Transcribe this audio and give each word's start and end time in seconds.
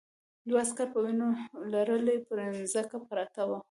دوه 0.47 0.59
عسکر 0.65 0.87
په 0.93 0.99
وینو 1.03 1.27
لړلي 1.73 2.17
پر 2.27 2.39
ځمکه 2.73 2.97
پراته 3.09 3.41
وو 3.49 3.57